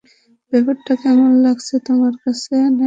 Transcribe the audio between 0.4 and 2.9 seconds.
ব্যাপারটা কেমন লাগছে তোমার কাছে, নরম্যান?